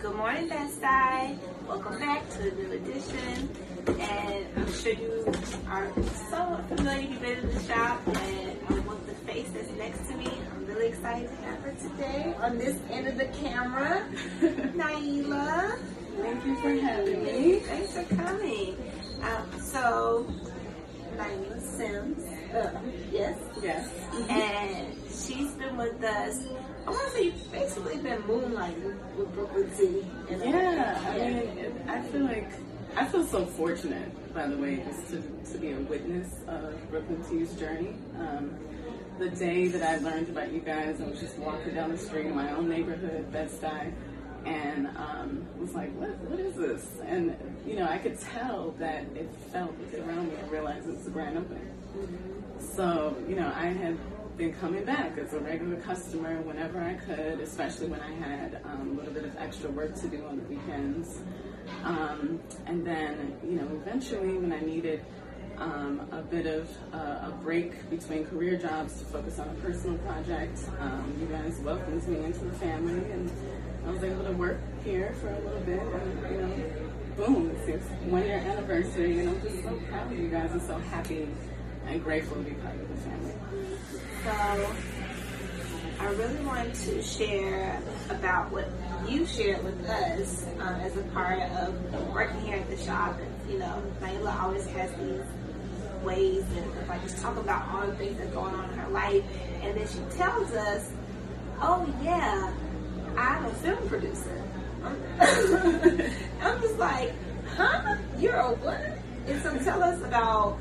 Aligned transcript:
Good 0.00 0.14
morning, 0.14 0.48
Bed-Stuy. 0.48 1.36
Welcome 1.66 1.98
back 1.98 2.30
to 2.30 2.48
a 2.48 2.54
new 2.54 2.70
edition. 2.70 3.48
And 3.98 4.46
I'm 4.56 4.72
sure 4.72 4.92
you 4.92 5.24
are 5.66 5.90
somewhat 6.30 6.68
familiar. 6.68 7.08
You've 7.08 7.20
been 7.20 7.38
in 7.38 7.52
the 7.52 7.60
shop, 7.64 8.00
and 8.06 8.58
I'm 8.68 8.86
with 8.86 9.06
the 9.08 9.14
face 9.26 9.48
that's 9.52 9.70
next 9.72 10.08
to 10.08 10.16
me. 10.16 10.30
I'm 10.54 10.66
really 10.66 10.86
excited 10.86 11.28
to 11.28 11.36
have 11.36 11.58
her 11.62 11.72
today 11.72 12.32
on 12.40 12.58
this 12.58 12.78
end 12.90 13.08
of 13.08 13.18
the 13.18 13.24
camera. 13.24 14.06
Naila. 14.40 15.76
Thank 16.18 16.46
you 16.46 16.54
for 16.60 16.70
having 16.76 17.24
me. 17.24 17.58
Thanks 17.60 17.92
for 17.94 18.04
coming. 18.14 18.76
Um, 19.22 19.60
so, 19.60 20.32
Naila 21.16 21.60
Sims. 21.60 22.54
Uh, 22.54 22.80
yes. 23.10 23.36
Yes. 23.60 23.90
And 24.30 25.07
she's 25.18 25.50
been 25.52 25.76
with 25.76 26.02
us. 26.02 26.46
I 26.86 26.90
want 26.90 27.04
to 27.06 27.10
say 27.10 27.24
you've 27.24 27.52
basically 27.52 27.98
been 27.98 28.22
moonlighting 28.22 29.16
with 29.16 29.34
Brooklyn 29.34 29.70
a 29.78 30.36
way. 30.36 30.50
Yeah, 30.50 31.04
I 31.06 31.18
mean, 31.18 31.82
I 31.88 32.02
feel 32.02 32.22
like 32.22 32.50
I 32.96 33.04
feel 33.04 33.24
so 33.24 33.44
fortunate, 33.44 34.34
by 34.34 34.46
the 34.46 34.56
way, 34.56 34.82
just 34.86 35.08
to, 35.10 35.22
to 35.52 35.58
be 35.58 35.72
a 35.72 35.76
witness 35.76 36.28
of 36.46 36.90
Brooklyn 36.90 37.22
Tea's 37.24 37.52
journey. 37.54 37.94
Um, 38.18 38.56
the 39.18 39.28
day 39.30 39.68
that 39.68 39.82
I 39.82 39.98
learned 39.98 40.28
about 40.28 40.52
you 40.52 40.60
guys, 40.60 41.00
I 41.00 41.04
was 41.04 41.20
just 41.20 41.36
walking 41.38 41.74
down 41.74 41.90
the 41.90 41.98
street 41.98 42.26
in 42.26 42.34
my 42.34 42.50
own 42.52 42.68
neighborhood, 42.68 43.30
Bed-Stuy, 43.32 43.92
and 44.46 44.88
um, 44.96 45.46
was 45.58 45.74
like, 45.74 45.92
what, 45.96 46.16
what 46.20 46.38
is 46.38 46.54
this? 46.54 46.86
And, 47.04 47.36
you 47.66 47.76
know, 47.76 47.86
I 47.86 47.98
could 47.98 48.18
tell 48.20 48.74
that 48.78 49.02
it 49.14 49.28
felt 49.52 49.74
around 49.94 50.28
me. 50.28 50.34
I 50.42 50.48
realized 50.48 50.88
it's 50.88 51.06
a 51.06 51.10
grand 51.10 51.36
opening. 51.36 51.68
So, 52.60 53.16
you 53.28 53.36
know, 53.36 53.52
I 53.54 53.66
had 53.66 53.98
been 54.36 54.52
coming 54.54 54.84
back 54.84 55.18
as 55.18 55.32
a 55.32 55.40
regular 55.40 55.76
customer 55.76 56.40
whenever 56.42 56.80
I 56.80 56.94
could, 56.94 57.40
especially 57.40 57.88
when 57.88 58.00
I 58.00 58.12
had 58.12 58.60
um, 58.64 58.92
a 58.92 58.98
little 58.98 59.12
bit 59.12 59.24
of 59.24 59.36
extra 59.36 59.70
work 59.70 59.94
to 59.96 60.08
do 60.08 60.24
on 60.26 60.36
the 60.36 60.42
weekends. 60.44 61.18
Um, 61.84 62.40
and 62.66 62.86
then, 62.86 63.36
you 63.44 63.56
know, 63.56 63.68
eventually 63.82 64.38
when 64.38 64.52
I 64.52 64.60
needed 64.60 65.04
um, 65.56 66.08
a 66.12 66.22
bit 66.22 66.46
of 66.46 66.68
uh, 66.92 67.28
a 67.28 67.34
break 67.42 67.90
between 67.90 68.24
career 68.26 68.56
jobs 68.56 68.98
to 69.00 69.04
focus 69.06 69.38
on 69.38 69.48
a 69.48 69.54
personal 69.54 69.98
project, 69.98 70.58
um, 70.78 71.16
you 71.20 71.26
guys 71.26 71.58
welcomed 71.60 72.06
me 72.06 72.24
into 72.24 72.44
the 72.44 72.54
family 72.58 73.10
and 73.10 73.30
I 73.86 73.90
was 73.90 74.02
able 74.04 74.24
to 74.24 74.32
work 74.32 74.60
here 74.84 75.14
for 75.20 75.28
a 75.28 75.38
little 75.40 75.60
bit 75.60 75.82
and, 75.82 76.32
you 76.32 76.42
know, 76.42 77.26
boom, 77.26 77.56
it's 77.66 77.86
one 78.04 78.24
year 78.24 78.38
anniversary 78.38 79.18
and 79.18 79.30
I'm 79.30 79.42
just 79.42 79.62
so 79.62 79.80
proud 79.88 80.12
of 80.12 80.18
you 80.18 80.28
guys 80.28 80.52
and 80.52 80.62
so 80.62 80.78
happy 80.78 81.28
and 81.88 82.04
grateful 82.04 82.36
to 82.36 82.42
be 82.42 82.54
part 82.56 82.74
of 82.74 82.88
the 82.88 82.96
family. 82.96 83.34
So, 84.24 84.74
I 86.00 86.06
really 86.10 86.44
want 86.44 86.74
to 86.74 87.02
share 87.02 87.82
about 88.08 88.52
what 88.52 88.68
you 89.08 89.26
shared 89.26 89.64
with 89.64 89.84
us 89.88 90.46
um, 90.60 90.74
as 90.76 90.96
a 90.96 91.02
part 91.14 91.40
of 91.40 92.14
working 92.14 92.40
here 92.42 92.56
at 92.56 92.70
the 92.70 92.76
shop. 92.76 93.18
And, 93.18 93.52
you 93.52 93.58
know, 93.58 93.82
Naila 94.00 94.42
always 94.42 94.64
has 94.68 94.92
these 94.92 95.24
ways 96.04 96.44
and 96.56 96.88
like 96.88 97.02
just 97.02 97.20
talk 97.20 97.36
about 97.36 97.68
all 97.68 97.86
the 97.86 97.96
things 97.96 98.16
that 98.18 98.28
are 98.28 98.30
going 98.30 98.54
on 98.54 98.70
in 98.70 98.78
her 98.78 98.88
life. 98.90 99.24
And 99.62 99.76
then 99.76 99.88
she 99.88 100.16
tells 100.16 100.52
us, 100.52 100.88
oh, 101.60 101.92
yeah, 102.02 102.52
I'm 103.16 103.44
a 103.44 103.52
film 103.54 103.88
producer. 103.88 104.42
I'm 104.84 106.60
just 106.60 106.78
like, 106.78 107.12
huh? 107.56 107.96
You're 108.18 108.36
a 108.36 108.52
what? 108.52 108.98
And 109.26 109.42
so 109.42 109.58
tell 109.58 109.82
us 109.82 110.00
about 110.02 110.58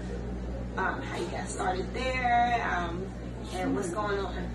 um, 0.77 1.01
how 1.01 1.17
you 1.17 1.25
got 1.27 1.47
started 1.49 1.91
there 1.93 2.65
um, 2.75 3.05
and 3.53 3.75
what's 3.75 3.89
going 3.89 4.19
on. 4.19 4.49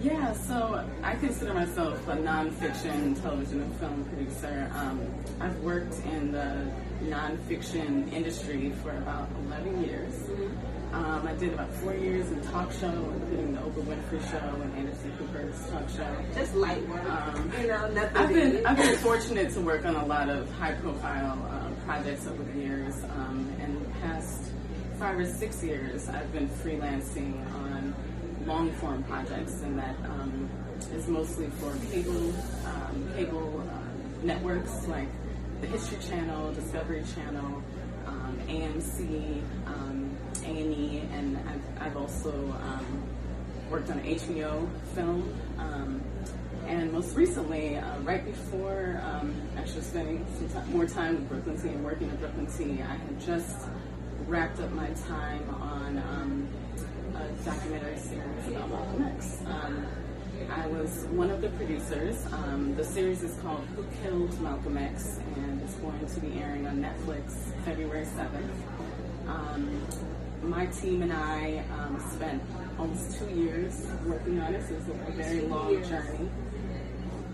Yeah, 0.00 0.32
so 0.32 0.84
I 1.02 1.16
consider 1.16 1.52
myself 1.54 2.06
a 2.06 2.16
nonfiction 2.16 3.20
television 3.20 3.62
and 3.62 3.74
film 3.76 4.04
producer. 4.04 4.70
Um, 4.76 5.00
I've 5.40 5.58
worked 5.58 5.94
in 6.06 6.30
the 6.30 6.70
nonfiction 7.02 8.12
industry 8.12 8.72
for 8.82 8.90
about 8.90 9.28
11 9.46 9.84
years. 9.84 10.14
Um, 10.92 11.26
I 11.26 11.34
did 11.34 11.52
about 11.52 11.72
four 11.74 11.94
years 11.94 12.30
in 12.30 12.40
talk 12.42 12.70
show, 12.72 12.86
including 12.86 13.54
the 13.54 13.60
Oprah 13.60 13.82
Winfrey 13.84 14.30
Show 14.30 14.60
and 14.62 14.74
Anderson 14.78 15.12
Cooper's 15.18 15.68
talk 15.68 15.88
show. 15.90 16.16
Just 16.34 16.54
light 16.54 16.86
work, 16.88 17.04
Um, 17.04 17.52
you 17.60 17.66
know, 17.66 17.90
nothing. 17.90 18.16
I've 18.16 18.28
been. 18.32 18.66
I've 18.66 18.76
been 18.76 18.96
fortunate 18.98 19.50
to 19.54 19.60
work 19.60 19.84
on 19.84 19.96
a 19.96 20.06
lot 20.06 20.28
of 20.30 20.50
high 20.52 20.72
profile 20.74 21.32
um, 21.50 21.76
projects 21.84 22.26
over 22.26 22.42
the 22.42 22.58
years. 22.58 22.94
Um, 23.04 23.52
and 23.60 23.84
the 23.84 23.90
past 24.00 24.44
five 24.98 25.16
or 25.16 25.26
six 25.26 25.62
years, 25.62 26.08
I've 26.08 26.32
been 26.32 26.48
freelancing 26.48 27.34
on 27.54 27.94
long 28.46 28.72
form 28.74 29.04
projects, 29.04 29.62
and 29.62 29.78
that 29.78 29.94
um, 30.04 30.50
is 30.92 31.06
mostly 31.06 31.46
for 31.60 31.72
cable 31.92 32.34
um, 32.66 33.10
cable 33.14 33.62
uh, 33.70 34.26
networks 34.26 34.86
like 34.88 35.08
the 35.60 35.68
History 35.68 35.98
Channel, 36.08 36.52
Discovery 36.52 37.04
Channel, 37.14 37.62
um, 38.06 38.38
AMC, 38.48 39.40
um, 39.66 40.16
A&E, 40.44 41.02
and 41.12 41.38
I've, 41.48 41.86
I've 41.86 41.96
also 41.96 42.32
um, 42.32 43.02
worked 43.70 43.90
on 43.90 44.00
HBO 44.00 44.68
film. 44.94 45.32
Um, 45.58 46.02
and 46.66 46.92
most 46.92 47.16
recently, 47.16 47.76
uh, 47.76 47.98
right 48.00 48.24
before 48.24 49.00
actually 49.56 49.82
spending 49.82 50.26
some 50.36 50.48
time, 50.48 50.72
more 50.72 50.86
time 50.86 51.14
with 51.14 51.28
Brooklyn 51.28 51.60
Tea 51.60 51.68
and 51.68 51.84
working 51.84 52.10
at 52.10 52.20
Brooklyn 52.20 52.46
Tea, 52.46 52.82
I 52.82 52.94
had 52.94 53.20
just 53.20 53.66
wrapped 54.28 54.60
up 54.60 54.70
my 54.72 54.88
time 55.08 55.48
on 55.54 55.96
um, 55.96 56.48
a 57.16 57.44
documentary 57.46 57.96
series 57.96 58.48
about 58.48 58.68
Malcolm 58.68 59.02
X. 59.16 59.38
Um, 59.46 59.86
I 60.50 60.66
was 60.66 61.06
one 61.12 61.30
of 61.30 61.40
the 61.40 61.48
producers. 61.50 62.26
Um, 62.30 62.74
the 62.76 62.84
series 62.84 63.22
is 63.22 63.34
called 63.40 63.64
Who 63.74 63.86
Killed 64.02 64.38
Malcolm 64.42 64.76
X, 64.76 65.18
and 65.36 65.62
it's 65.62 65.76
going 65.76 66.06
to 66.06 66.20
be 66.20 66.38
airing 66.40 66.66
on 66.66 66.76
Netflix 66.76 67.32
February 67.64 68.04
7th. 68.04 69.28
Um, 69.28 69.86
my 70.42 70.66
team 70.66 71.00
and 71.00 71.12
I 71.12 71.64
um, 71.78 71.98
spent 72.14 72.42
almost 72.78 73.18
two 73.18 73.30
years 73.30 73.86
working 74.04 74.40
on 74.40 74.54
it, 74.54 74.68
so 74.68 74.74
it's 74.74 74.88
a 74.88 75.12
very 75.12 75.40
long 75.40 75.82
journey. 75.84 76.28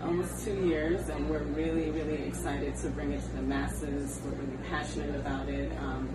Almost 0.01 0.45
two 0.45 0.65
years, 0.65 1.09
and 1.09 1.29
we're 1.29 1.43
really, 1.43 1.91
really 1.91 2.23
excited 2.23 2.75
to 2.77 2.89
bring 2.89 3.11
it 3.11 3.21
to 3.21 3.29
the 3.35 3.41
masses. 3.41 4.21
We're 4.23 4.31
really 4.31 4.57
passionate 4.69 5.15
about 5.15 5.49
it. 5.49 5.71
Um, 5.79 6.09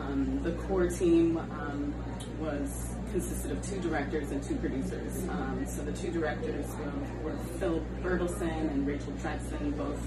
um, 0.00 0.40
the 0.42 0.52
core 0.52 0.88
team 0.88 1.36
um, 1.36 1.94
was 2.40 2.94
consisted 3.12 3.50
of 3.50 3.62
two 3.62 3.80
directors 3.80 4.30
and 4.30 4.42
two 4.42 4.56
producers. 4.56 5.28
Um, 5.28 5.64
so 5.66 5.82
the 5.82 5.92
two 5.92 6.10
directors 6.10 6.66
were, 6.78 7.30
were 7.30 7.38
Philip 7.58 7.82
Bertelsen 8.02 8.70
and 8.70 8.86
Rachel 8.86 9.12
Dretzin, 9.14 9.76
both 9.76 10.00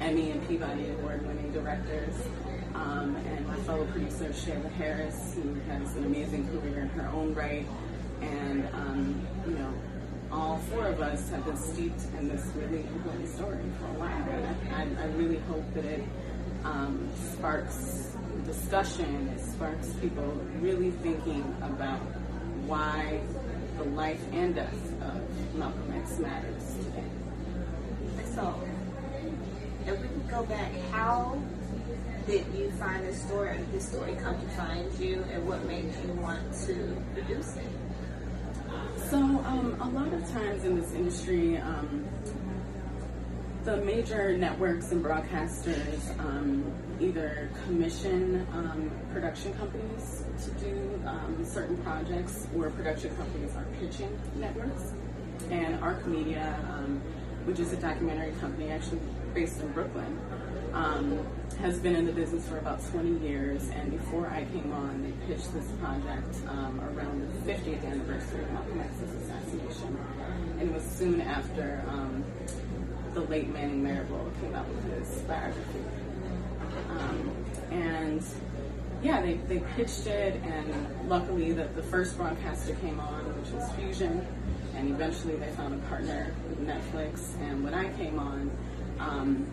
Emmy 0.00 0.30
and 0.30 0.46
Peabody 0.48 0.90
Award-winning 0.90 1.52
directors. 1.52 2.14
Um, 2.74 3.16
and 3.16 3.46
my 3.46 3.56
fellow 3.58 3.84
producer 3.86 4.26
Shayla 4.26 4.70
Harris, 4.72 5.34
who 5.34 5.54
has 5.70 5.94
an 5.96 6.04
amazing 6.04 6.48
career 6.48 6.80
in 6.80 6.88
her 6.90 7.08
own 7.14 7.34
right, 7.34 7.66
and 8.20 8.68
um, 8.74 9.26
you 9.46 9.54
know, 9.54 9.72
all 10.32 10.58
four 10.70 10.88
of 10.88 11.00
us 11.00 11.28
have 11.30 11.44
been 11.44 11.56
steeped 11.56 12.02
in 12.18 12.28
this 12.28 12.44
really 12.56 12.80
important 12.80 13.28
story 13.28 13.58
for 13.78 13.86
a 13.86 13.98
while. 14.00 14.28
And 14.28 14.96
I, 14.98 15.02
I, 15.02 15.04
I 15.04 15.06
really 15.12 15.38
hope 15.48 15.64
that 15.74 15.84
it 15.84 16.02
um, 16.64 17.08
sparks 17.32 18.16
discussion, 18.44 19.28
it 19.28 19.40
sparks 19.40 19.88
people 20.00 20.40
really 20.60 20.90
thinking 20.90 21.42
about 21.62 22.00
why 22.66 23.20
the 23.78 23.84
life 23.84 24.20
and 24.32 24.54
death 24.54 25.02
of 25.02 25.54
Malcolm 25.54 25.92
X 25.96 26.18
matters 26.18 26.74
today. 26.74 27.04
So, 28.34 28.60
if 29.86 30.00
we 30.00 30.08
can 30.08 30.26
go 30.28 30.44
back, 30.44 30.72
how 30.90 31.38
did 32.26 32.44
you 32.56 32.70
find 32.72 33.06
this 33.06 33.20
story, 33.22 33.56
did 33.56 33.72
this 33.72 33.88
story 33.88 34.16
come 34.22 34.40
to 34.40 34.48
find 34.48 34.92
you, 34.98 35.24
and 35.30 35.46
what 35.46 35.64
made 35.66 35.92
you 36.06 36.12
want 36.14 36.40
to 36.66 37.02
produce 37.12 37.56
it? 37.56 37.66
So, 39.10 39.18
um, 39.18 39.76
a 39.80 39.88
lot 39.90 40.12
of 40.12 40.28
times 40.32 40.64
in 40.64 40.80
this 40.80 40.92
industry, 40.92 41.58
um, 41.58 42.06
the 43.64 43.78
major 43.78 44.36
networks 44.36 44.92
and 44.92 45.02
broadcasters 45.02 46.18
um, 46.20 46.70
either 47.00 47.48
commission 47.64 48.46
um, 48.52 48.90
production 49.10 49.54
companies 49.54 50.22
to 50.44 50.50
do 50.62 51.02
um, 51.06 51.42
certain 51.44 51.76
projects, 51.78 52.46
or 52.54 52.68
production 52.70 53.16
companies 53.16 53.56
are 53.56 53.64
pitching 53.80 54.20
networks. 54.36 54.92
And 55.50 55.82
Arc 55.82 56.06
Media, 56.06 56.58
um, 56.68 57.00
which 57.46 57.58
is 57.58 57.72
a 57.72 57.76
documentary 57.76 58.32
company 58.32 58.70
actually 58.70 59.00
based 59.32 59.60
in 59.60 59.72
Brooklyn, 59.72 60.18
um, 60.74 61.26
has 61.58 61.78
been 61.78 61.96
in 61.96 62.04
the 62.04 62.12
business 62.12 62.46
for 62.46 62.58
about 62.58 62.84
20 62.90 63.26
years. 63.26 63.70
And 63.70 63.90
before 63.90 64.26
I 64.26 64.44
came 64.44 64.72
on, 64.72 65.02
they 65.02 65.26
pitched 65.26 65.54
this 65.54 65.66
project 65.80 66.36
um, 66.48 66.80
around 66.80 67.46
the 67.46 67.52
50th 67.52 67.84
anniversary 67.86 68.42
of 68.42 68.52
Malcolm 68.52 68.80
X's 68.80 69.14
assassination. 69.22 69.98
And 70.58 70.68
it 70.68 70.74
was 70.74 70.84
soon 70.84 71.22
after 71.22 71.82
the 73.14 73.20
late 73.22 73.48
Manning 73.52 73.82
Marable 73.82 74.30
came 74.40 74.54
out 74.54 74.68
with 74.68 74.84
his 74.92 75.22
biography. 75.22 75.84
Um, 76.90 77.32
and 77.70 78.24
yeah, 79.02 79.22
they, 79.22 79.34
they 79.34 79.60
pitched 79.76 80.06
it, 80.06 80.42
and 80.42 81.08
luckily 81.08 81.52
that 81.52 81.76
the 81.76 81.82
first 81.82 82.16
broadcaster 82.16 82.74
came 82.76 82.98
on, 82.98 83.24
which 83.40 83.50
was 83.50 83.70
Fusion, 83.72 84.26
and 84.74 84.90
eventually 84.90 85.36
they 85.36 85.50
found 85.52 85.74
a 85.74 85.86
partner 85.86 86.34
with 86.48 86.66
Netflix, 86.66 87.38
and 87.40 87.62
when 87.62 87.74
I 87.74 87.92
came 87.94 88.18
on, 88.18 88.50
um, 88.98 89.46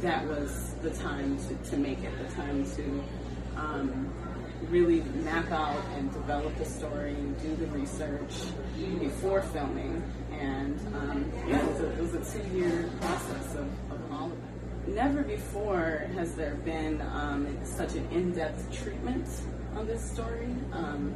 that 0.00 0.26
was 0.26 0.74
the 0.82 0.90
time 0.90 1.38
to, 1.48 1.70
to 1.70 1.76
make 1.76 2.02
it, 2.02 2.12
the 2.18 2.34
time 2.34 2.64
to 2.76 3.04
um, 3.56 4.12
really 4.70 5.00
map 5.22 5.50
out 5.50 5.82
and 5.96 6.12
develop 6.12 6.56
the 6.56 6.64
story, 6.64 7.14
and 7.14 7.40
do 7.40 7.54
the 7.56 7.66
research 7.68 8.34
before 9.00 9.42
filming, 9.42 10.02
and 10.32 10.78
um, 10.96 11.32
yeah, 11.48 11.64
it 11.64 12.00
was 12.00 12.14
a, 12.14 12.18
a 12.18 12.42
two-year 12.42 12.90
process 13.00 13.54
of, 13.54 13.68
of 13.90 14.12
all 14.12 14.26
of 14.26 14.32
it. 14.32 14.38
Never 14.88 15.22
before 15.22 16.06
has 16.14 16.34
there 16.34 16.56
been 16.56 17.00
um, 17.00 17.58
such 17.64 17.94
an 17.94 18.06
in-depth 18.10 18.82
treatment 18.82 19.26
on 19.76 19.86
this 19.86 20.02
story. 20.02 20.54
Um, 20.72 21.14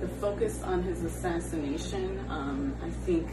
the 0.00 0.08
focus 0.08 0.62
on 0.62 0.82
his 0.82 1.02
assassination, 1.02 2.24
um, 2.28 2.76
I 2.82 2.90
think, 2.90 3.28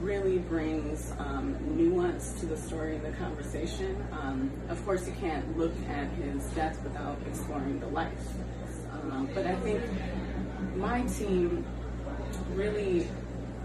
really 0.00 0.38
brings 0.38 1.12
um, 1.18 1.56
nuance 1.76 2.32
to 2.40 2.46
the 2.46 2.56
story 2.56 2.96
and 2.96 3.04
the 3.04 3.12
conversation. 3.12 4.06
Um, 4.12 4.50
of 4.68 4.82
course, 4.84 5.06
you 5.06 5.14
can't 5.20 5.56
look 5.58 5.74
at 5.88 6.08
his 6.12 6.44
death 6.50 6.82
without 6.82 7.18
exploring 7.26 7.80
the 7.80 7.88
life. 7.88 8.32
Um, 9.02 9.28
but 9.34 9.46
I 9.46 9.54
think 9.56 9.82
my 10.76 11.02
team 11.02 11.64
really, 12.54 13.08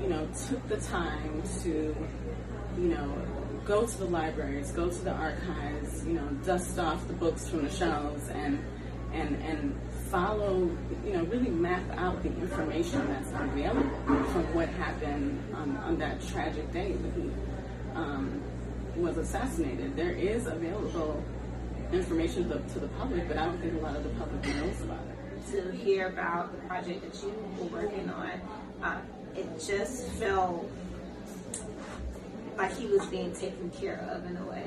you 0.01 0.07
know, 0.07 0.27
took 0.47 0.68
the 0.68 0.77
time 0.77 1.44
to, 1.63 1.95
you 2.77 2.88
know, 2.88 3.13
go 3.65 3.85
to 3.85 3.97
the 3.97 4.06
libraries, 4.06 4.71
go 4.71 4.89
to 4.89 5.03
the 5.03 5.12
archives, 5.12 6.06
you 6.06 6.13
know, 6.13 6.27
dust 6.45 6.77
off 6.80 7.07
the 7.07 7.13
books 7.13 7.47
from 7.47 7.63
the 7.63 7.69
shelves 7.71 8.27
and 8.30 8.63
and 9.13 9.35
and 9.44 9.80
follow, 10.09 10.69
you 11.06 11.13
know, 11.13 11.24
really 11.25 11.50
map 11.50 11.83
out 11.97 12.21
the 12.24 12.29
information 12.29 13.07
that's 13.07 13.29
available 13.31 13.89
from 14.06 14.53
what 14.53 14.69
happened 14.69 15.39
on 15.56 15.97
that 15.97 16.21
tragic 16.27 16.71
day 16.71 16.94
that 16.94 17.13
he 17.13 17.31
um, 17.95 18.41
was 18.95 19.18
assassinated. 19.18 19.95
There 19.95 20.12
is 20.12 20.47
available 20.47 21.24
information 21.91 22.50
to, 22.50 22.59
to 22.74 22.79
the 22.79 22.88
public, 22.89 23.27
but 23.27 23.38
I 23.38 23.45
don't 23.45 23.59
think 23.59 23.74
a 23.74 23.77
lot 23.77 23.95
of 23.95 24.03
the 24.03 24.09
public 24.12 24.44
knows 24.56 24.81
about 24.81 25.00
it. 25.00 25.23
To 25.51 25.72
hear 25.72 26.07
about 26.07 26.51
the 26.51 26.68
project 26.68 27.04
that 27.04 27.22
you 27.24 27.31
were 27.60 27.81
working 27.81 28.10
on, 28.10 28.31
uh, 28.81 29.00
it 29.36 29.45
just 29.63 30.07
felt 30.13 30.68
like 32.57 32.75
he 32.75 32.88
was 32.88 33.06
being 33.07 33.34
taken 33.34 33.69
care 33.72 34.07
of 34.12 34.25
in 34.25 34.38
a 34.38 34.45
way, 34.45 34.63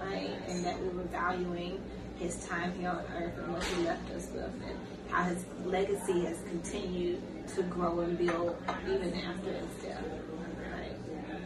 right? 0.00 0.30
And 0.48 0.64
that 0.64 0.78
we 0.80 0.88
were 0.88 1.04
valuing 1.04 1.80
his 2.18 2.46
time 2.46 2.74
here 2.78 2.90
on 2.90 3.04
earth 3.14 3.38
and 3.38 3.52
what 3.52 3.62
he 3.64 3.82
left 3.84 4.10
us 4.12 4.28
with 4.32 4.44
and 4.44 4.78
how 5.10 5.24
his 5.24 5.44
legacy 5.64 6.24
has 6.24 6.38
continued 6.48 7.22
to 7.54 7.62
grow 7.64 8.00
and 8.00 8.18
build 8.18 8.56
even 8.84 9.14
after 9.14 9.52
his 9.52 9.68
death. 9.82 10.04
Right? 10.72 10.96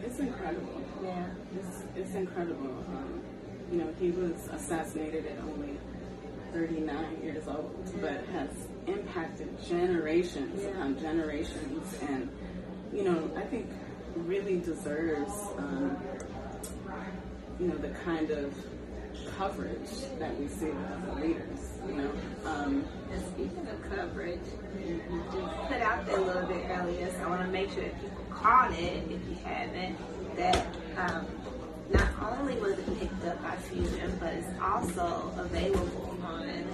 It's 0.03 0.19
incredible. 0.19 0.81
Yeah. 1.03 1.25
It's, 1.55 1.83
it's 1.95 2.15
incredible. 2.15 2.83
Um, 2.89 3.21
you 3.71 3.79
know, 3.79 3.93
he 3.99 4.11
was 4.11 4.47
assassinated 4.51 5.25
at 5.25 5.37
only 5.43 5.77
39 6.53 7.21
years 7.23 7.47
old, 7.47 7.73
but 8.01 8.25
has 8.33 8.49
impacted 8.87 9.49
generations 9.67 10.63
upon 10.65 10.99
generations 10.99 11.95
and, 12.09 12.29
you 12.93 13.03
know, 13.03 13.29
I 13.35 13.41
think 13.41 13.69
really 14.15 14.57
deserves, 14.59 15.33
um, 15.57 15.97
you 17.59 17.67
know, 17.67 17.77
the 17.77 17.89
kind 18.05 18.31
of 18.31 18.53
coverage 19.37 19.89
that 20.19 20.37
we 20.39 20.47
see 20.47 20.65
with 20.65 20.91
other 20.91 21.21
leaders, 21.21 21.69
you 21.87 21.93
know. 21.93 22.11
Um, 22.45 22.85
And 23.11 23.21
speaking 23.27 23.67
of 23.67 23.95
coverage, 23.95 24.39
you, 24.79 24.95
you 24.95 25.49
put 25.67 25.81
out 25.81 26.05
there 26.05 26.17
a 26.17 26.21
little 26.21 26.47
bit 26.47 26.65
earlier, 26.69 27.11
so 27.11 27.23
I 27.23 27.29
want 27.29 27.41
to 27.41 27.47
make 27.47 27.71
sure 27.71 27.83
that 27.83 28.01
people 28.01 28.25
caught 28.29 28.71
it, 28.73 29.03
if 29.09 29.21
you 29.29 29.37
haven't, 29.43 29.97
that 30.37 30.65
um, 30.97 31.25
not 31.91 32.09
only 32.39 32.55
was 32.55 32.79
it 32.79 32.99
picked 32.99 33.25
up 33.25 33.41
by 33.43 33.55
Fusion, 33.57 34.17
but 34.19 34.33
it's 34.33 34.47
also 34.61 35.31
available 35.37 36.17
on 36.23 36.65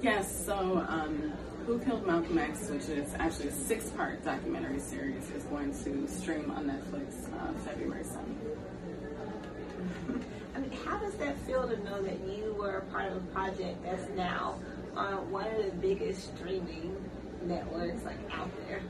Yes, 0.00 0.46
so 0.46 0.84
um, 0.88 1.32
Who 1.66 1.80
Killed 1.80 2.06
Malcolm 2.06 2.38
X, 2.38 2.68
which 2.70 2.88
is 2.88 3.12
actually 3.18 3.48
a 3.48 3.52
six 3.52 3.90
part 3.90 4.24
documentary 4.24 4.78
series, 4.78 5.28
is 5.30 5.42
going 5.44 5.72
to 5.72 6.06
stream 6.06 6.52
on 6.52 6.66
Netflix 6.66 7.32
uh, 7.34 7.52
February 7.64 8.04
7th. 8.04 8.36
I 10.54 10.60
mean, 10.60 10.70
how 10.84 10.98
does 10.98 11.14
that 11.14 11.36
feel 11.38 11.68
to 11.68 11.76
know 11.82 12.00
that 12.02 12.20
you 12.28 12.54
were 12.56 12.78
a 12.78 12.82
part 12.92 13.10
of 13.10 13.16
a 13.16 13.26
project 13.32 13.82
that's 13.82 14.08
now 14.16 14.60
on 14.96 15.30
one 15.32 15.46
of 15.48 15.64
the 15.64 15.72
biggest 15.72 16.36
streaming 16.36 16.96
networks 17.42 18.04
like 18.04 18.18
out 18.32 18.50
there? 18.68 18.80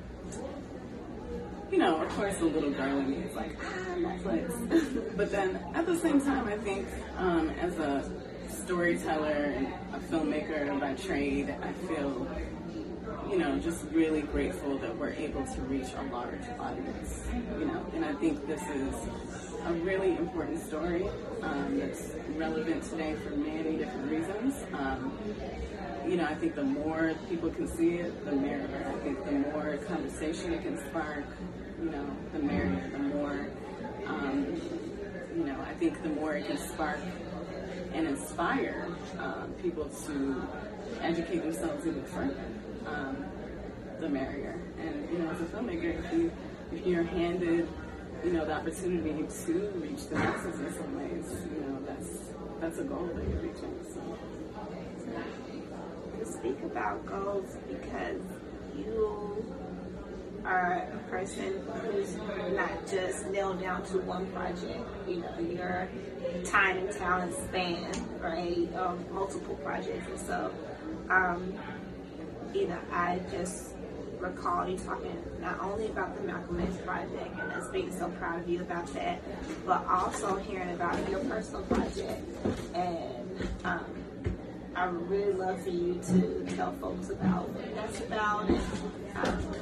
You 1.71 1.79
know, 1.79 2.03
of 2.03 2.09
course, 2.11 2.37
the 2.37 2.47
little 2.47 2.71
girl 2.71 2.99
in 2.99 3.11
me 3.11 3.17
is 3.19 3.35
like, 3.35 3.57
ah, 3.63 3.95
Netflix. 3.97 5.17
but 5.17 5.31
then 5.31 5.59
at 5.75 5.87
the 5.87 5.97
same 5.97 6.21
time, 6.21 6.49
I 6.49 6.57
think 6.59 6.87
um, 7.17 7.51
as 7.61 7.79
a 7.79 8.11
storyteller 8.69 9.55
and 9.57 9.67
a 9.95 9.99
filmmaker 9.99 10.79
by 10.79 10.93
trade, 10.93 11.57
I 11.63 11.73
feel, 11.87 12.29
you 13.31 13.39
know, 13.39 13.59
just 13.61 13.83
really 13.93 14.21
grateful 14.21 14.77
that 14.77 14.95
we're 14.95 15.15
able 15.15 15.47
to 15.47 15.61
reach 15.63 15.89
a 15.97 16.03
large 16.13 16.45
audience. 16.61 17.23
You 17.59 17.65
know, 17.65 17.87
and 17.95 18.05
I 18.05 18.13
think 18.17 18.47
this 18.47 18.61
is 18.61 18.95
a 19.65 19.73
really 19.73 20.11
important 20.19 20.63
story 20.63 21.09
um, 21.41 21.79
that's 21.79 22.13
relevant 22.37 22.83
today 22.83 23.15
for 23.15 23.31
many 23.31 23.79
different 23.79 24.11
reasons. 24.11 24.55
Um, 24.75 25.19
you 26.07 26.19
know, 26.19 26.27
I 26.27 26.35
think 26.35 26.55
the 26.55 26.65
more 26.65 27.15
people 27.31 27.49
can 27.49 27.69
see 27.69 27.95
it, 27.95 28.23
the 28.27 28.33
merrier. 28.33 28.95
I 28.95 29.03
think 29.03 29.25
the 29.25 29.33
more 29.33 29.79
conversation 29.89 30.53
it 30.53 30.63
can 30.63 30.77
spark, 30.91 31.25
you 31.83 31.91
know, 31.91 32.07
the 32.35 32.41
merrier. 32.41 32.91
The 32.93 32.99
more, 32.99 33.49
um, 34.07 34.61
you 35.35 35.45
know, 35.45 35.59
I 35.59 35.73
think 35.73 36.03
the 36.03 36.11
more 36.11 36.35
it 36.35 36.47
can 36.47 36.59
spark 36.59 37.01
and 37.95 38.07
inspire 38.07 38.89
um, 39.19 39.55
people 39.63 39.87
to 40.07 40.43
educate 41.01 41.43
themselves 41.43 41.87
even 41.87 42.05
further, 42.05 42.45
um, 42.87 43.25
the 44.01 44.09
merrier. 44.09 44.61
And 44.79 45.09
you 45.11 45.19
know, 45.19 45.31
as 45.31 45.41
a 45.41 45.45
filmmaker, 45.45 46.05
if 46.05 46.13
you 46.13 46.33
if 46.73 46.87
you're 46.87 47.03
handed, 47.03 47.69
you 48.25 48.33
know, 48.33 48.45
the 48.45 48.55
opportunity 48.55 49.25
to 49.45 49.53
reach 49.77 50.09
the 50.09 50.17
masses 50.17 50.61
in 50.61 50.73
some 50.75 50.97
ways, 50.97 51.25
you 51.55 51.61
know, 51.67 51.79
that's 51.87 52.09
that's 52.61 52.79
a 52.79 52.85
goal 52.85 53.07
that 53.15 53.29
you're 53.29 53.41
reaching. 53.41 53.75
So. 53.93 54.01
speak 56.25 56.63
about 56.63 57.05
goals 57.07 57.57
because 57.69 58.21
you 58.77 59.45
are 60.45 60.89
a 60.93 61.11
person 61.11 61.61
who's 61.83 62.17
not 62.55 62.87
just 62.87 63.27
nailed 63.27 63.61
down 63.61 63.85
to 63.87 63.99
one 63.99 64.27
project. 64.33 64.87
You 65.07 65.17
know, 65.17 65.39
your 65.41 65.89
time 66.45 66.79
and 66.79 66.91
talent 66.93 67.35
span, 67.49 67.91
right, 68.21 68.69
um, 68.77 69.05
multiple 69.13 69.55
projects. 69.57 70.07
And 70.09 70.21
so, 70.21 70.53
um, 71.11 71.55
you 72.55 72.69
know, 72.69 72.79
I 72.93 73.21
just 73.31 73.75
recall 74.21 74.69
you 74.69 74.77
talking 74.79 75.17
not 75.41 75.61
only 75.61 75.87
about 75.87 76.17
the 76.17 76.27
Malcolm 76.27 76.61
X 76.61 76.77
project 76.85 77.39
and 77.41 77.53
us 77.53 77.69
being 77.69 77.97
so 77.97 78.09
proud 78.11 78.41
of 78.41 78.49
you 78.49 78.61
about 78.61 78.87
that, 78.95 79.21
but 79.65 79.87
also 79.87 80.37
hearing 80.37 80.71
about 80.71 81.09
your 81.09 81.21
personal 81.21 81.63
project 81.63 82.21
and 82.75 83.49
um, 83.65 83.85
I 84.75 84.87
would 84.89 85.11
really 85.11 85.33
love 85.33 85.61
for 85.63 85.71
you 85.71 86.01
to 86.07 86.47
tell 86.55 86.73
folks 86.75 87.11
about 87.11 87.49
what 87.49 87.75
that's 87.75 88.01
about 88.01 88.49
and, 88.49 88.61
um, 89.17 89.55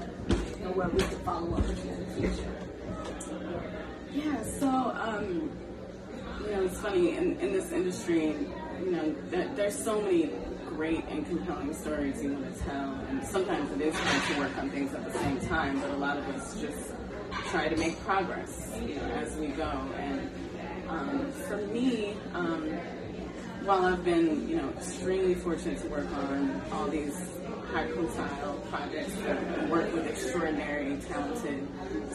and 0.62 0.76
where 0.76 0.88
we 0.88 0.98
can 0.98 1.18
follow 1.20 1.54
up 1.54 1.66
with 1.66 1.84
you 1.84 1.92
in 1.92 2.00
the 2.00 2.34
future. 2.34 2.52
Yeah, 4.12 4.42
so 4.42 4.68
um, 4.68 5.50
you 6.40 6.50
know, 6.50 6.62
it's 6.64 6.78
funny 6.78 7.16
in, 7.16 7.38
in 7.40 7.52
this 7.52 7.72
industry. 7.72 8.34
You 8.80 8.90
know, 8.90 9.14
there, 9.30 9.48
there's 9.54 9.76
so 9.76 10.00
many 10.00 10.30
great 10.68 11.04
and 11.08 11.26
compelling 11.26 11.72
stories 11.74 12.22
you 12.22 12.32
want 12.32 12.54
to 12.54 12.64
tell, 12.64 12.94
and 13.08 13.24
sometimes 13.24 13.70
it 13.72 13.80
is 13.80 13.94
hard 13.98 14.22
to 14.24 14.38
work 14.38 14.58
on 14.58 14.70
things 14.70 14.92
at 14.94 15.04
the 15.04 15.18
same 15.18 15.40
time. 15.40 15.80
But 15.80 15.90
a 15.90 15.96
lot 15.96 16.18
of 16.18 16.28
us 16.28 16.60
just 16.60 16.92
try 17.50 17.68
to 17.68 17.76
make 17.76 17.98
progress, 18.04 18.72
you 18.80 18.96
know, 18.96 19.02
as 19.14 19.34
we 19.36 19.48
go. 19.48 19.70
And 19.96 20.30
um, 20.88 21.32
for 21.32 21.56
me, 21.56 22.16
um, 22.34 22.70
while 23.64 23.84
I've 23.84 24.04
been, 24.04 24.48
you 24.48 24.56
know, 24.56 24.68
extremely 24.70 25.34
fortunate 25.34 25.80
to 25.82 25.88
work 25.88 26.10
on 26.12 26.62
all 26.72 26.86
these 26.86 27.16
high 27.72 27.86
profile 27.86 28.54
projects 28.70 29.12
and 29.26 29.70
work 29.70 29.92
with 29.92 30.06
extraordinary, 30.06 30.98
talented 31.08 31.66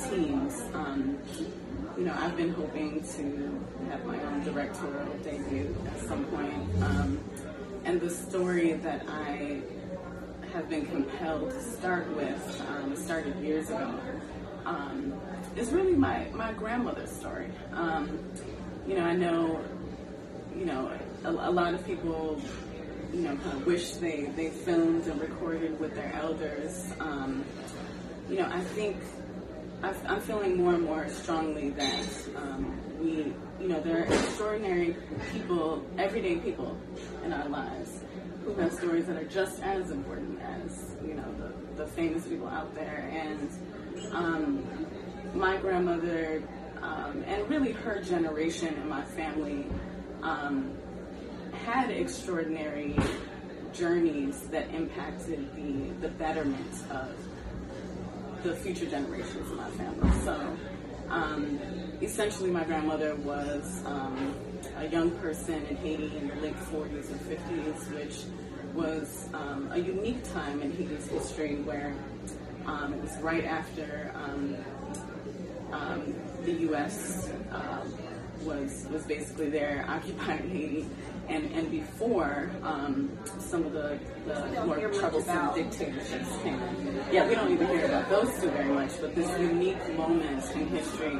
teams, 0.10 0.62
um, 0.74 1.18
you 1.98 2.06
know, 2.06 2.16
I've 2.18 2.36
been 2.38 2.54
hoping 2.54 3.04
to 3.16 3.90
have 3.90 4.06
my 4.06 4.22
own 4.24 4.44
directorial 4.44 5.14
debut 5.24 5.76
at 5.88 6.00
some 6.08 6.26
point. 6.26 6.84
Um, 6.84 7.20
and 7.84 8.00
the 8.00 8.10
story 8.10 8.74
that 8.74 9.06
I 9.08 9.62
have 10.54 10.70
been 10.70 10.86
compelled 10.86 11.52
to 11.52 11.62
start 11.62 12.08
with, 12.16 12.64
um, 12.70 12.96
started 12.96 13.36
years 13.38 13.70
ago, 13.70 14.00
um, 14.66 15.20
is 15.56 15.72
really 15.72 15.94
my, 15.96 16.28
my 16.34 16.54
grandmother's 16.54 17.12
story. 17.12 17.50
Um, 17.74 18.20
you 18.88 18.96
know, 18.96 19.04
I 19.04 19.16
know, 19.16 19.60
you 20.56 20.66
know, 20.66 20.92
a, 21.24 21.30
a 21.30 21.52
lot 21.52 21.74
of 21.74 21.86
people, 21.86 22.42
you 23.14 23.22
know, 23.22 23.36
kind 23.36 23.54
of 23.54 23.66
wish 23.66 23.92
they, 23.94 24.32
they 24.36 24.50
filmed 24.50 25.08
and 25.08 25.20
recorded 25.20 25.80
with 25.80 25.96
their 25.96 26.14
elders. 26.16 26.86
Um, 27.00 27.44
you 28.30 28.38
know, 28.38 28.48
I 28.50 28.62
think 28.62 28.98
I'm 29.84 30.22
feeling 30.22 30.58
more 30.58 30.76
and 30.76 30.84
more 30.84 31.10
strongly 31.10 31.72
that 31.72 32.08
um, 32.36 32.80
we, 33.00 33.34
you 33.60 33.68
know, 33.68 33.80
there 33.80 34.04
are 34.04 34.06
extraordinary 34.06 34.96
people, 35.32 35.84
everyday 35.98 36.36
people 36.36 36.78
in 37.26 37.34
our 37.34 37.50
lives 37.50 38.00
who 38.46 38.54
have 38.56 38.74
stories 38.74 39.08
that 39.08 39.18
are 39.18 39.26
just 39.26 39.62
as 39.64 39.90
important 39.90 40.40
as, 40.42 40.96
you 41.04 41.16
know, 41.16 41.26
the, 41.40 41.84
the 41.84 41.90
famous 41.92 42.26
people 42.28 42.48
out 42.48 42.74
there. 42.76 43.10
And 43.12 43.50
um, 44.14 44.88
my 45.34 45.58
grandmother, 45.58 46.44
um, 46.84 47.24
and 47.26 47.50
really 47.50 47.72
her 47.72 48.02
generation 48.02 48.76
and 48.76 48.88
my 48.88 49.04
family, 49.04 49.66
um, 50.22 50.78
had 51.66 51.90
extraordinary 51.90 52.96
journeys 53.74 54.42
that 54.50 54.70
impacted 54.74 55.56
the, 55.56 56.08
the 56.08 56.14
betterment 56.16 56.74
of 56.92 57.16
the 58.44 58.56
future 58.56 58.86
generations 58.86 59.52
of 59.52 59.58
my 59.58 59.70
family. 59.72 60.12
So 60.24 60.58
um, 61.10 61.60
essentially, 62.02 62.50
my 62.50 62.64
grandmother 62.64 63.16
was 63.16 63.84
um, 63.86 64.34
a 64.78 64.88
young 64.88 65.12
person 65.12 65.66
in 65.70 65.76
Haiti 65.78 66.16
in 66.18 66.28
the 66.30 66.36
late 66.36 66.56
40s 66.56 67.10
and 67.12 67.20
50s, 67.22 67.94
which 67.94 68.24
was 68.74 69.30
um, 69.34 69.70
a 69.74 69.78
unique 69.78 70.24
time 70.34 70.62
in 70.62 70.72
Haiti's 70.72 71.08
history 71.08 71.56
where 71.58 71.94
um, 72.66 72.94
it 72.94 73.02
was 73.02 73.18
right 73.18 73.46
after 73.46 74.12
um, 74.16 74.58
um, 75.72 76.16
the 76.44 76.54
U.S. 76.70 77.30
was 78.44 78.88
was 78.92 79.04
basically 79.04 79.50
there 79.50 79.86
occupying 79.90 80.50
Haiti 80.50 80.88
and, 81.28 81.52
and 81.54 81.72
before 81.72 82.52
um, 82.64 83.10
some 83.40 83.66
of 83.66 83.74
the, 83.74 84.00
the 84.26 84.66
more 84.66 84.90
troublesome 84.90 85.54
dictatorships 85.56 86.38
came. 86.44 86.60
Yeah, 87.12 87.28
we 87.28 87.36
don't 87.36 87.52
even 87.52 87.68
hear 87.68 87.86
about 87.86 88.10
those 88.10 88.30
two 88.40 88.50
very 88.52 88.74
much, 88.74 89.00
but 89.00 89.16
this 89.16 89.30
unique 89.40 89.96
moment 89.96 90.50
in 90.56 90.68
history. 90.68 91.20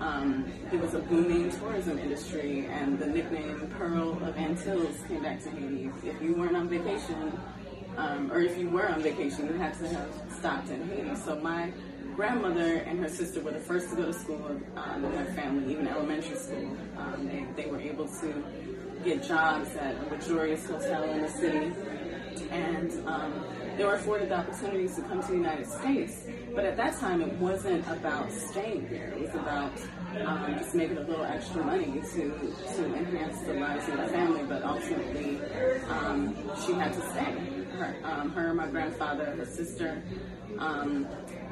Um, 0.00 0.52
it 0.72 0.78
was 0.78 0.94
a 0.94 0.98
booming 0.98 1.50
tourism 1.50 1.98
industry, 1.98 2.66
and 2.66 2.98
the 2.98 3.06
nickname 3.06 3.72
Pearl 3.78 4.12
of 4.22 4.36
Antilles 4.36 5.02
came 5.08 5.22
back 5.22 5.42
to 5.42 5.50
Haiti. 5.50 5.90
If 6.04 6.20
you 6.20 6.34
weren't 6.34 6.56
on 6.56 6.68
vacation, 6.68 7.38
um, 7.96 8.30
or 8.30 8.40
if 8.40 8.58
you 8.58 8.68
were 8.68 8.88
on 8.88 9.02
vacation, 9.02 9.46
you 9.46 9.54
had 9.54 9.76
to 9.78 9.88
have 9.88 10.10
stopped 10.38 10.68
in 10.68 10.86
Haiti. 10.88 11.16
So 11.16 11.36
my 11.36 11.72
grandmother 12.14 12.76
and 12.76 12.98
her 13.00 13.08
sister 13.08 13.40
were 13.40 13.52
the 13.52 13.60
first 13.60 13.90
to 13.90 13.96
go 13.96 14.06
to 14.06 14.12
school 14.12 14.60
um, 14.76 15.04
in 15.04 15.12
their 15.12 15.26
family, 15.34 15.72
even 15.72 15.88
elementary 15.88 16.36
school. 16.36 16.76
Um, 16.98 17.28
they, 17.28 17.62
they 17.62 17.70
were 17.70 17.80
able 17.80 18.06
to 18.06 18.44
get 19.04 19.22
jobs 19.22 19.74
at 19.76 19.94
a 19.94 20.10
luxurious 20.10 20.66
hotel 20.66 21.02
in 21.04 21.22
the 21.22 21.28
city. 21.28 21.72
And 22.50 22.92
um, 23.06 23.44
they 23.76 23.84
were 23.84 23.94
afforded 23.94 24.30
the 24.30 24.38
opportunities 24.38 24.96
to 24.96 25.02
come 25.02 25.20
to 25.20 25.28
the 25.28 25.34
United 25.34 25.66
States. 25.66 26.26
But 26.54 26.64
at 26.64 26.76
that 26.76 26.98
time, 26.98 27.20
it 27.20 27.32
wasn't 27.34 27.86
about 27.88 28.32
staying 28.32 28.88
here. 28.88 29.12
It 29.16 29.20
was 29.20 29.34
about 29.34 29.72
um, 30.24 30.54
just 30.58 30.74
making 30.74 30.96
a 30.96 31.02
little 31.02 31.24
extra 31.24 31.62
money 31.62 32.02
to, 32.14 32.54
to 32.76 32.94
enhance 32.94 33.40
the 33.40 33.54
lives 33.54 33.88
of 33.88 33.98
the 33.98 34.08
family. 34.08 34.42
But 34.44 34.62
ultimately, 34.62 35.40
um, 35.88 36.36
she 36.64 36.72
had 36.72 36.92
to 36.92 37.00
stay. 37.10 37.34
Her, 37.78 37.96
um, 38.04 38.30
her, 38.30 38.54
my 38.54 38.68
grandfather, 38.68 39.24
her 39.24 39.44
sister, 39.44 40.02
um, 40.58 41.06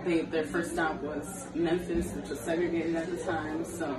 they, 0.04 0.22
their 0.22 0.44
first 0.44 0.72
stop 0.72 1.00
was 1.02 1.46
Memphis, 1.54 2.12
which 2.12 2.28
was 2.28 2.40
segregated 2.40 2.96
at 2.96 3.10
the 3.10 3.16
time. 3.24 3.64
So, 3.64 3.96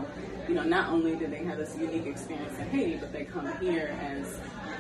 you 0.47 0.55
know, 0.55 0.63
not 0.63 0.89
only 0.89 1.15
did 1.15 1.31
they 1.31 1.43
have 1.43 1.57
this 1.57 1.75
unique 1.77 2.05
experience 2.05 2.57
in 2.59 2.69
Haiti, 2.69 2.97
but 2.97 3.11
they 3.11 3.25
come 3.25 3.51
here 3.59 3.97
as 4.01 4.39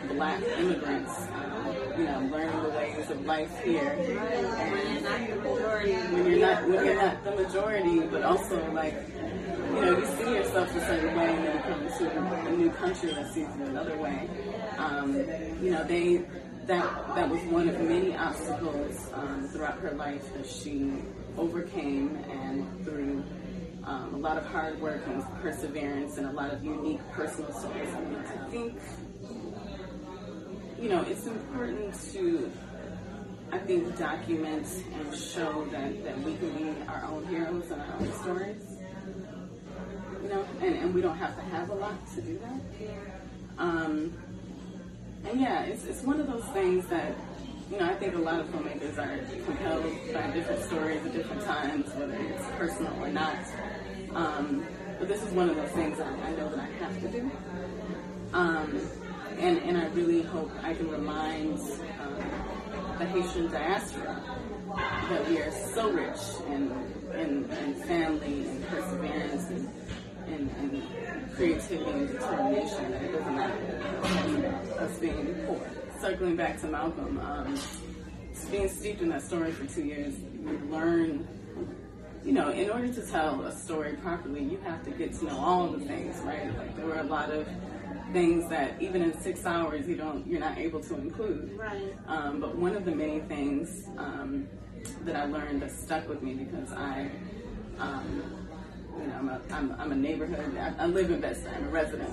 black 0.09 0.41
immigrants, 0.57 1.11
um, 1.33 1.75
you 1.97 2.05
know, 2.05 2.29
learning 2.31 2.63
the 2.63 2.69
ways 2.69 3.09
of 3.09 3.25
life 3.25 3.51
here. 3.63 3.81
And 3.81 5.03
when 6.13 6.31
you're 6.31 6.39
not 6.39 6.67
when 6.67 6.85
you're 6.85 6.95
not 6.95 7.23
the 7.23 7.31
majority, 7.31 7.99
but 8.01 8.23
also 8.23 8.71
like, 8.71 8.93
you 9.15 9.81
know, 9.81 9.97
you 9.97 10.05
see 10.25 10.33
yourself 10.33 10.75
a 10.75 10.79
certain 10.81 11.15
way, 11.15 11.35
and 11.35 11.45
then 11.45 11.61
come 11.63 11.87
to 11.87 12.47
a 12.47 12.51
new 12.51 12.71
country 12.71 13.13
that 13.13 13.31
sees 13.33 13.47
you 13.57 13.65
another 13.65 13.97
way. 13.97 14.27
Um, 14.77 15.13
you 15.61 15.71
know, 15.71 15.83
they 15.83 16.25
that 16.65 17.15
that 17.15 17.29
was 17.29 17.41
one 17.43 17.69
of 17.69 17.79
many 17.79 18.15
obstacles 18.15 19.09
um, 19.13 19.47
throughout 19.49 19.77
her 19.79 19.91
life 19.91 20.33
that 20.33 20.47
she 20.47 20.93
overcame, 21.37 22.15
and 22.29 22.83
through 22.83 23.23
um, 23.83 24.15
a 24.15 24.17
lot 24.17 24.37
of 24.37 24.45
hard 24.47 24.81
work 24.81 25.05
and 25.05 25.23
perseverance, 25.41 26.17
and 26.17 26.27
a 26.27 26.31
lot 26.31 26.51
of 26.51 26.63
unique 26.63 27.01
personal 27.11 27.53
stories. 27.53 27.89
I 27.93 27.99
mean, 28.01 28.15
I 28.15 28.49
think 28.49 28.79
you 30.79 30.89
know 30.89 31.01
it's 31.03 31.27
important 31.27 31.93
to. 32.13 32.51
I 33.51 33.59
think 33.59 33.95
document 33.97 34.67
and 34.95 35.15
show 35.15 35.65
that, 35.65 36.03
that 36.03 36.19
we 36.23 36.35
can 36.35 36.49
be 36.57 36.89
our 36.89 37.05
own 37.05 37.27
heroes 37.27 37.69
and 37.69 37.79
our 37.79 37.93
own 37.99 38.11
stories. 38.13 38.74
And 40.85 40.93
we 40.93 41.01
don't 41.01 41.17
have 41.17 41.35
to 41.35 41.41
have 41.41 41.71
a 41.71 41.73
lot 41.73 41.95
to 42.13 42.21
do 42.21 42.37
that. 42.37 42.61
Um, 43.57 44.13
and 45.27 45.41
yeah, 45.41 45.63
it's, 45.63 45.83
it's 45.85 46.03
one 46.03 46.19
of 46.19 46.27
those 46.27 46.43
things 46.49 46.85
that, 46.89 47.15
you 47.71 47.79
know, 47.79 47.85
I 47.85 47.95
think 47.95 48.13
a 48.13 48.19
lot 48.19 48.39
of 48.39 48.45
filmmakers 48.49 48.95
are 48.99 49.17
compelled 49.45 50.13
by 50.13 50.29
different 50.29 50.63
stories 50.63 51.03
at 51.03 51.11
different 51.11 51.41
times, 51.41 51.91
whether 51.95 52.13
it's 52.13 52.45
personal 52.59 52.93
or 53.01 53.07
not. 53.07 53.35
Um, 54.13 54.63
but 54.99 55.07
this 55.07 55.23
is 55.23 55.31
one 55.31 55.49
of 55.49 55.55
those 55.55 55.71
things 55.71 55.99
I, 55.99 56.05
I 56.05 56.35
know 56.35 56.49
that 56.49 56.59
I 56.59 56.67
have 56.83 57.01
to 57.01 57.07
do. 57.07 57.31
Um, 58.33 58.79
and, 59.39 59.57
and 59.63 59.77
I 59.79 59.87
really 59.87 60.21
hope 60.21 60.51
I 60.61 60.75
can 60.75 60.91
remind 60.91 61.59
um, 61.99 62.97
the 62.99 63.05
Haitian 63.05 63.51
diaspora 63.51 64.21
that 65.09 65.27
we 65.27 65.41
are 65.41 65.51
so 65.51 65.89
rich 65.89 66.21
in, 66.47 66.71
in, 67.15 67.49
in 67.49 67.73
family 67.85 68.47
and 68.47 68.67
perseverance 68.67 69.49
and, 69.49 69.69
and, 70.27 70.49
and 70.57 71.31
creativity 71.45 71.91
and 71.91 72.07
determination 72.07 72.91
that 72.91 73.03
it 73.03 73.11
doesn't 73.11 73.35
matter 73.35 74.61
us 74.79 74.97
being 74.97 75.35
poor. 75.45 75.61
Circling 76.01 76.35
back 76.35 76.59
to 76.61 76.67
Malcolm, 76.67 77.19
um, 77.19 77.59
being 78.49 78.67
steeped 78.67 79.01
in 79.01 79.09
that 79.09 79.21
story 79.21 79.51
for 79.51 79.65
two 79.65 79.83
years, 79.83 80.15
you 80.19 80.59
learn, 80.69 81.27
you 82.23 82.33
know, 82.33 82.49
in 82.49 82.69
order 82.69 82.91
to 82.91 83.01
tell 83.05 83.41
a 83.45 83.55
story 83.55 83.93
properly, 83.93 84.43
you 84.43 84.57
have 84.65 84.83
to 84.85 84.91
get 84.91 85.13
to 85.13 85.25
know 85.25 85.37
all 85.37 85.67
the 85.67 85.85
things, 85.85 86.17
right? 86.21 86.55
Like 86.57 86.75
there 86.75 86.85
were 86.85 86.99
a 86.99 87.03
lot 87.03 87.29
of 87.29 87.47
things 88.11 88.49
that 88.49 88.81
even 88.81 89.01
in 89.03 89.19
six 89.21 89.45
hours 89.45 89.87
you 89.87 89.95
don't, 89.95 90.25
you're 90.27 90.39
not 90.39 90.57
able 90.57 90.81
to 90.81 90.95
include. 90.95 91.57
Right. 91.57 91.95
Um, 92.07 92.39
but 92.39 92.55
one 92.55 92.75
of 92.75 92.85
the 92.85 92.91
many 92.91 93.19
things 93.21 93.87
um, 93.97 94.47
that 95.03 95.15
I 95.15 95.25
learned 95.25 95.61
that 95.61 95.71
stuck 95.71 96.09
with 96.09 96.23
me 96.23 96.33
because 96.33 96.71
I. 96.73 97.11
Um, 97.77 98.44
you 98.99 99.07
know, 99.07 99.15
I'm 99.15 99.29
a, 99.29 99.41
I'm, 99.51 99.75
I'm 99.79 99.91
a 99.91 99.95
neighborhood, 99.95 100.57
I, 100.57 100.83
I 100.83 100.85
live 100.87 101.11
in 101.11 101.19
Bed-Stuy, 101.21 101.55
I'm 101.55 101.65
a 101.65 101.69
resident, 101.69 102.09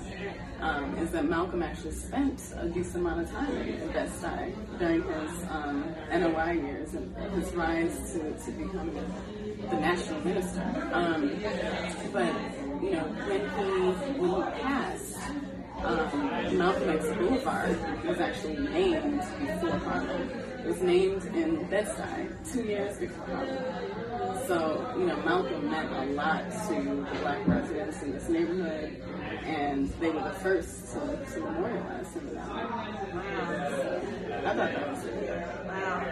um, 0.59 0.97
is 0.97 1.11
that 1.11 1.25
Malcolm 1.25 1.63
actually 1.63 1.91
spent 1.91 2.53
a 2.57 2.67
decent 2.67 2.97
amount 2.97 3.21
of 3.21 3.31
time 3.31 3.57
in 3.57 3.91
Bed-Stuy 3.91 4.79
during 4.79 5.03
his 5.03 5.43
um, 5.49 5.95
NOI 6.11 6.51
years 6.53 6.93
and 6.93 7.15
his 7.33 7.53
rise 7.53 8.13
to, 8.13 8.33
to 8.45 8.51
become 8.51 8.93
the 9.69 9.75
national 9.75 10.19
minister. 10.21 10.89
Um, 10.93 11.29
but, 12.11 12.33
you 12.81 12.91
know, 12.91 13.05
when 13.27 13.39
he, 13.39 14.19
when 14.19 14.53
he 14.53 14.61
passed, 14.61 15.17
um, 15.83 16.57
Malcolm 16.57 16.89
X 16.89 17.05
Boulevard 17.17 18.05
was 18.05 18.19
actually 18.19 18.57
named 18.57 19.19
before 19.19 19.77
Harlem. 19.79 20.52
Was 20.65 20.81
named 20.81 21.25
in 21.35 21.65
Bed-Stuy 21.65 22.53
two 22.53 22.63
years 22.63 22.97
before. 22.97 23.27
So, 24.47 24.93
you 24.97 25.07
know, 25.07 25.17
Malcolm 25.17 25.69
meant 25.69 25.91
a 25.91 26.05
lot 26.13 26.49
to 26.67 26.73
the 26.73 27.19
black 27.19 27.45
residents 27.47 28.01
in 28.01 28.13
this 28.13 28.29
neighborhood, 28.29 29.01
and 29.43 29.89
they 29.99 30.09
were 30.09 30.23
the 30.23 30.29
first 30.39 30.93
to, 30.93 30.99
to 31.33 31.39
memorialize 31.41 32.13
him. 32.13 32.35
Wow. 32.35 32.41
I 32.45 34.41
thought 34.43 34.55
that 34.55 34.89
was 34.89 35.03
really. 35.05 35.27
Wow. 35.27 36.05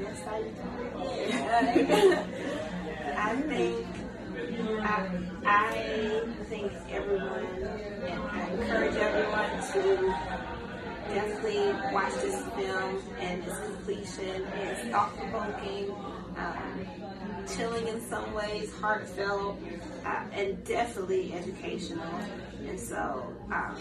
Yes, 0.00 0.22
I 3.18 3.36
think 3.42 3.86
I, 4.80 5.08
I 5.44 6.24
think 6.48 6.72
everyone, 6.90 7.44
and 8.06 8.22
I 8.22 8.48
encourage 8.50 8.96
everyone 8.96 9.50
to 9.72 10.37
definitely 11.14 11.72
watch 11.92 12.14
this 12.14 12.42
film 12.54 13.02
and 13.20 13.44
its 13.44 13.58
completion. 13.58 14.46
It's 14.54 14.88
thought 14.90 15.16
provoking. 15.16 15.94
Um, 16.36 16.86
chilling 17.56 17.88
in 17.88 18.00
some 18.00 18.32
ways, 18.34 18.72
heartfelt, 18.80 19.58
uh, 20.04 20.24
and 20.32 20.62
definitely 20.64 21.32
educational. 21.32 22.20
And 22.66 22.78
so 22.78 23.34
um, 23.52 23.76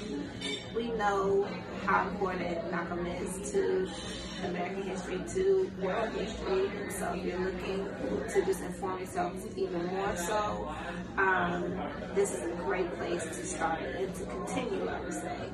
we 0.76 0.90
know 0.92 1.48
how 1.86 2.08
important 2.08 2.72
Malcolm 2.72 3.06
is 3.06 3.52
to 3.52 3.90
American 4.46 4.84
history, 4.84 5.22
to 5.34 5.72
world 5.82 6.10
history. 6.10 6.70
So 6.98 7.14
if 7.14 7.26
you're 7.26 7.40
looking 7.40 7.88
to 8.30 8.46
just 8.46 8.62
inform 8.62 9.00
yourself 9.00 9.34
even 9.58 9.86
more 9.88 10.16
so, 10.16 10.74
um, 11.18 11.78
this 12.16 12.34
is 12.34 12.44
a 12.44 12.56
great 12.64 12.94
place 12.98 13.24
to 13.24 13.46
start 13.46 13.82
and 13.82 14.14
to 14.16 14.26
continue, 14.26 14.88
I 14.88 15.02
would 15.02 15.14
say. 15.14 15.50